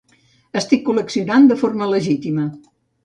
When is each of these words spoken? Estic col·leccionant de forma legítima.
Estic 0.61 0.81
col·leccionant 0.87 1.45
de 1.51 1.59
forma 1.63 1.93
legítima. 1.95 2.47